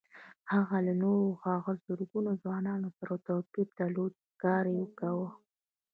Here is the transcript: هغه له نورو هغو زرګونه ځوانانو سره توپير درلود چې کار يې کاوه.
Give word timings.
هغه 0.53 0.77
له 0.87 0.93
نورو 1.03 1.27
هغو 1.45 1.71
زرګونه 1.85 2.31
ځوانانو 2.43 2.89
سره 2.97 3.13
توپير 3.25 3.67
درلود 3.79 4.13
چې 4.21 4.31
کار 4.43 4.63
يې 4.75 4.85
کاوه. 4.99 5.29